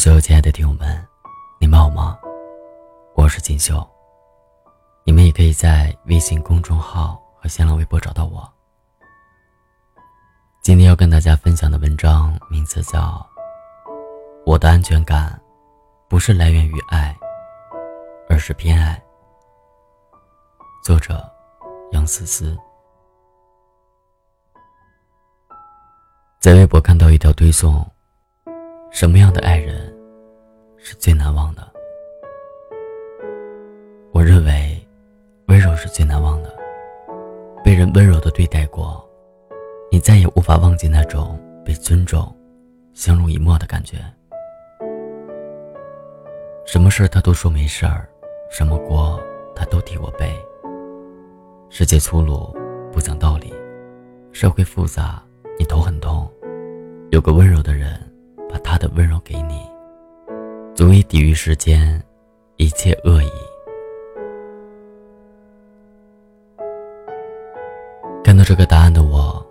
[0.00, 1.06] 所有亲爱的听友们，
[1.58, 2.18] 你们好吗？
[3.14, 3.86] 我是锦绣。
[5.04, 8.50] 你们也可以在微信公众号和新浪微博找到我。
[10.62, 12.98] 今天要跟大家分享的文章名字叫
[14.46, 15.38] 《我的安全感
[16.08, 17.14] 不是来源于爱，
[18.26, 18.98] 而是偏爱》。
[20.82, 21.30] 作者：
[21.92, 22.56] 杨思思。
[26.38, 27.86] 在微博看到一条推送。
[28.92, 29.89] 什么样的爱人
[30.82, 31.62] 是最难忘的？
[34.12, 34.76] 我认为，
[35.46, 36.54] 温柔是最难忘的。
[37.62, 39.06] 被人温柔的对待过，
[39.90, 42.34] 你再也无法忘记那种被尊重、
[42.94, 43.98] 相濡以沫的感觉。
[46.64, 48.08] 什么事他都说没事儿，
[48.50, 49.20] 什么锅
[49.54, 50.34] 他都替我背。
[51.68, 52.56] 世界粗鲁，
[52.90, 53.52] 不讲道理；
[54.32, 55.22] 社会复杂，
[55.58, 56.28] 你头很痛。
[57.10, 58.06] 有个温柔的人。
[58.52, 59.69] 把他的温柔给你，
[60.80, 62.02] 足以抵御世间
[62.56, 63.30] 一切恶意。
[68.24, 69.46] 看到这个答案的我，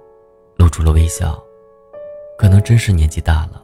[0.57, 1.39] 露出了微笑。
[2.35, 3.63] 可能真是年纪大了，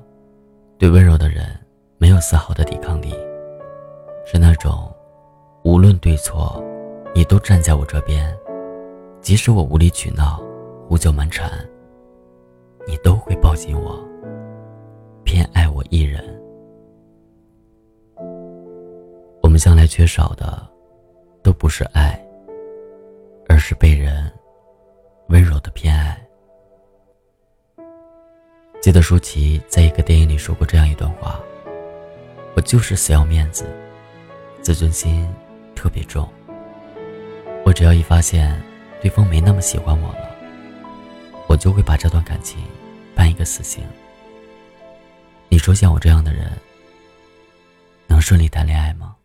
[0.77, 1.59] 对温柔的人
[1.97, 3.09] 没有丝毫的抵抗力，
[4.27, 4.93] 是那种
[5.63, 6.63] 无论对错，
[7.15, 8.31] 你都站在我这边，
[9.21, 10.39] 即使我无理取闹、
[10.87, 11.49] 胡搅蛮缠，
[12.85, 13.99] 你都会抱紧我。
[15.23, 16.23] 偏爱我一人，
[19.55, 20.67] 们向来缺少的，
[21.41, 22.21] 都不是爱，
[23.47, 24.29] 而是被人
[25.29, 26.21] 温柔的偏爱。
[28.81, 31.39] 记得舒淇在一个电影里说过这样一段话
[32.53, 33.65] ：“我就是死要面子，
[34.61, 35.25] 自尊心
[35.73, 36.27] 特别重。
[37.63, 38.61] 我只要一发现
[39.01, 40.35] 对方没那么喜欢我了，
[41.47, 42.61] 我就会把这段感情
[43.15, 43.81] 判一个死刑。”
[45.47, 46.51] 你说像我这样的人，
[48.05, 49.15] 能顺利谈恋爱吗？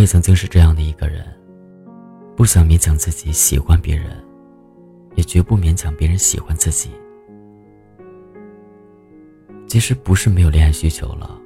[0.00, 1.22] 我也曾经是这样的一个人，
[2.34, 4.06] 不想勉强自己喜欢别人，
[5.14, 6.88] 也绝不勉强别人喜欢自己。
[9.68, 11.38] 其实不是没有恋爱需求了，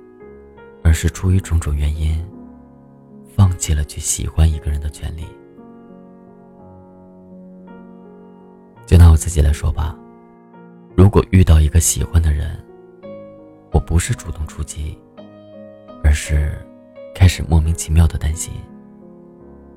[0.84, 2.24] 而是出于种种原因，
[3.34, 5.24] 放弃了去喜欢一个人的权利。
[8.86, 9.98] 就拿我自己来说吧。
[10.96, 12.56] 如果遇到一个喜欢的人，
[13.72, 14.96] 我不是主动出击，
[16.04, 16.56] 而是
[17.24, 18.52] 开始莫名其妙的担心，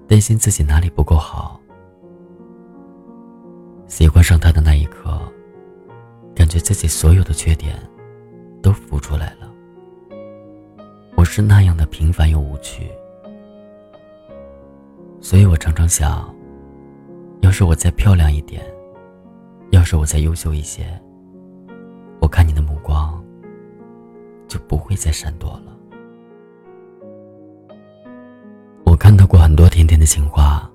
[0.06, 1.58] 担心自己哪里不够好。
[3.88, 5.18] 喜欢上他的那一刻，
[6.36, 7.80] 感觉自己所有的缺点
[8.62, 9.50] 都浮出来了。
[11.16, 12.92] 我是那样的平凡又无趣，
[15.22, 16.30] 所以我常常想，
[17.40, 18.62] 要是我再漂亮一点，
[19.72, 20.86] 要是我再优秀一些。
[22.20, 23.24] 我看你的目光，
[24.50, 25.77] 就不会再闪躲了。
[29.48, 30.70] 很多甜甜的情话，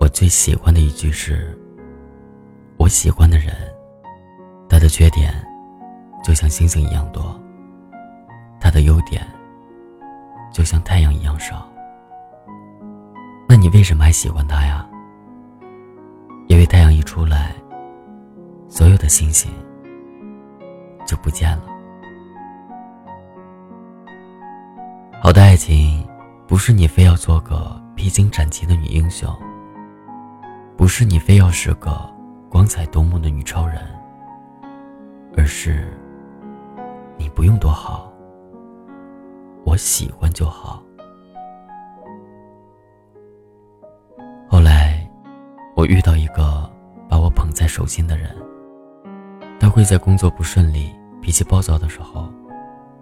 [0.00, 1.56] 我最喜欢的一句是
[2.76, 3.54] ：“我喜欢的人，
[4.68, 5.32] 他的缺点
[6.20, 7.40] 就像星星一样多，
[8.60, 9.24] 他的优点
[10.52, 11.70] 就像太阳一样少。
[13.48, 14.84] 那你为什么还喜欢他呀？
[16.48, 17.54] 因为太阳一出来，
[18.68, 19.48] 所有的星星。”
[21.06, 21.66] 就不见了。
[25.22, 26.04] 好的爱情，
[26.48, 29.32] 不是你非要做个披荆斩棘的女英雄，
[30.76, 31.98] 不是你非要是个
[32.48, 33.78] 光彩夺目的女超人，
[35.36, 35.92] 而是
[37.16, 38.12] 你不用多好，
[39.64, 40.82] 我喜欢就好。
[44.48, 45.08] 后来，
[45.74, 46.70] 我遇到一个
[47.08, 48.30] 把我捧在手心的人。
[49.60, 52.28] 他会在工作不顺利、脾气暴躁的时候，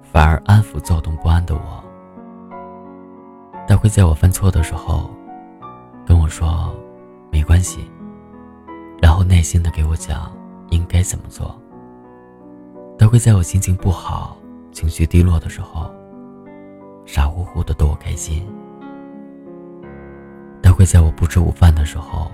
[0.01, 1.85] 反而安抚躁动不安的我。
[3.73, 5.11] 他会在我犯错的时候，
[6.07, 6.77] 跟我说
[7.31, 7.91] 没关系，
[9.01, 10.31] 然后耐心的给我讲
[10.69, 11.59] 应该怎么做。
[12.99, 14.37] 他会在我心情不好、
[14.73, 15.91] 情绪低落的时候，
[17.07, 18.47] 傻乎乎的逗我开心。
[20.63, 22.31] 他会在我不吃午饭的时候，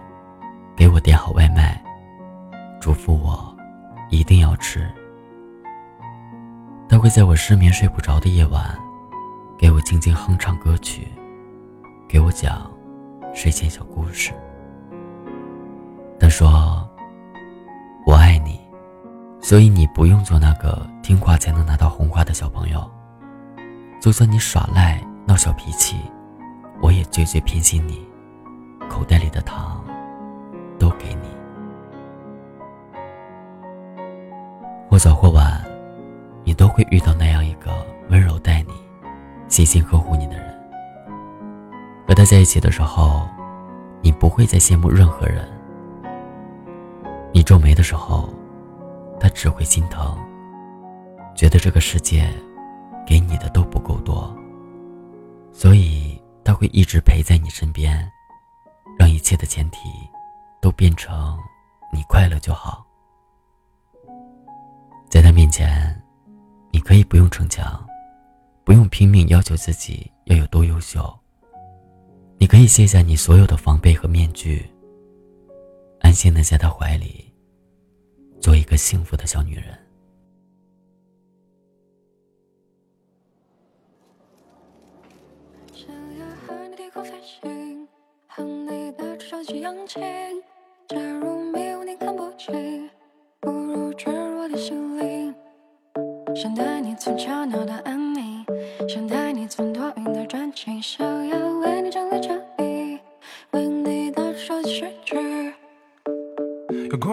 [0.75, 1.81] 给我点好外卖，
[2.81, 3.57] 嘱咐我。
[4.11, 4.91] 一定要吃。
[6.89, 8.77] 他会在我失眠睡不着的夜晚，
[9.57, 11.07] 给我静静哼唱歌曲，
[12.09, 12.69] 给我讲
[13.35, 14.33] 睡前小故事。
[16.19, 16.89] 他说
[18.07, 18.59] ：“我爱你，
[19.41, 22.91] 所以你不用做那个听话才能拿到红花的小朋友。
[24.01, 25.99] 就算你耍赖闹小脾气，
[26.81, 28.09] 我也绝对偏心你，
[28.89, 29.85] 口袋里的糖
[30.79, 31.29] 都给你。”
[34.89, 35.63] 或早或晚，
[36.43, 37.71] 你都会遇到那样一个
[38.09, 38.73] 温柔待你、
[39.47, 40.58] 细心呵护你的人。
[42.09, 43.29] 和他在一起的时候，
[44.01, 45.47] 你不会再羡慕任何人。
[47.35, 48.33] 你皱眉的时候，
[49.21, 50.17] 他只会心疼，
[51.37, 52.27] 觉得这个世界
[53.07, 54.35] 给你的都不够多，
[55.53, 58.11] 所以他会一直陪在你身边，
[58.99, 59.79] 让一切的前提
[60.63, 61.39] 都变成
[61.93, 62.87] 你快乐就好。
[65.11, 65.95] 在他面前，
[66.71, 67.87] 你可以不用逞强，
[68.65, 71.15] 不用拼命要求自己要有多优秀。
[72.41, 74.65] 你可以卸下你所有的防备和面具，
[76.01, 77.25] 安心的在他怀里，
[78.41, 79.77] 做一个幸福的小女人。
[96.35, 98.45] 想，带你从吵闹到安宁，
[98.89, 101.37] 想带你从多云的转晴，想要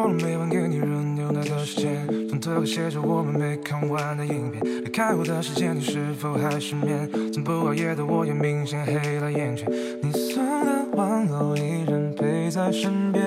[0.06, 4.64] 过了每晚给你热牛奶的时间，床头还写着我们没看完的影片。
[4.84, 7.10] 离开我的时间，你是否还失眠？
[7.34, 9.68] 从不熬夜的我也明显黑了眼圈。
[10.04, 13.24] 你送的玩偶依然陪在身边，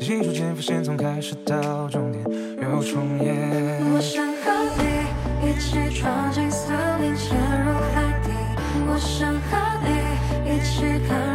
[0.00, 2.24] 一瞬间发现从开始到终点
[2.60, 3.78] 又重演。
[3.94, 4.82] 我想和你
[5.48, 8.32] 一起闯进森林，潜入海底。
[8.88, 9.88] 我想和你
[10.50, 11.25] 一起看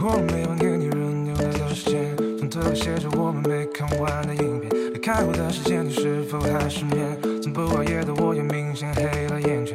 [0.00, 4.94] 过了每晚给你热牛奶的时间，床头还写着我们没看完的影片。
[4.94, 7.18] 离开我的时间，你是否还失眠？
[7.42, 9.74] 从不熬夜的我也明显黑了眼圈。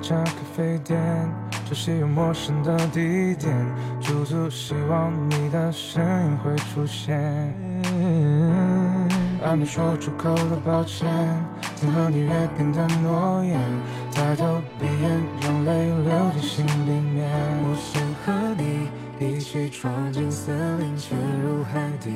[0.00, 0.96] 那家咖啡店，
[1.66, 3.52] 熟悉又陌生的地点，
[4.00, 7.18] 驻足希望你的身影会出现。
[9.42, 11.08] 还没说出口的抱歉，
[11.74, 13.60] 曾和你约定的诺言，
[14.12, 17.28] 抬头闭眼，让泪流进心里面。
[17.64, 18.88] 我想和你
[19.18, 22.12] 一起闯进森林，潜入海底。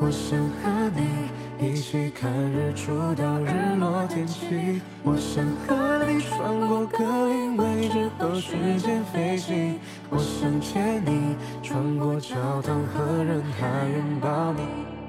[0.00, 1.29] 我想和你
[1.62, 4.80] 一起看日出到日落天气。
[5.02, 9.78] 我想和你穿过格林威治和时间飞行。
[10.08, 14.99] 我想见你穿过教堂和人海拥抱你。